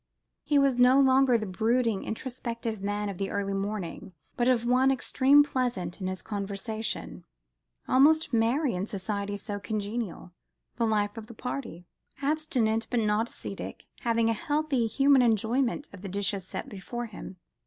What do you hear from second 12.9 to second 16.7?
not ascetic, having a healthy, human enjoyment of the dishes set